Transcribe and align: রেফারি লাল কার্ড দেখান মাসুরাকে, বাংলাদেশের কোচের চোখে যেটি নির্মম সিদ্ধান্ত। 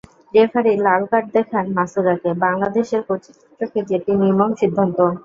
রেফারি 0.33 0.73
লাল 0.85 1.01
কার্ড 1.11 1.27
দেখান 1.35 1.65
মাসুরাকে, 1.77 2.29
বাংলাদেশের 2.43 3.01
কোচের 3.07 3.35
চোখে 3.59 3.81
যেটি 3.89 4.11
নির্মম 4.21 4.51
সিদ্ধান্ত। 4.61 4.97